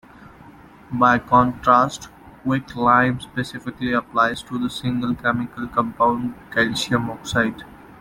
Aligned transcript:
By 0.91 1.19
contrast, 1.19 2.09
"quicklime" 2.43 3.19
specifically 3.21 3.93
applies 3.93 4.41
to 4.41 4.57
the 4.57 4.67
single 4.67 5.13
chemical 5.13 5.67
compound 5.67 6.33
calcium 6.51 7.11
oxide. 7.11 7.63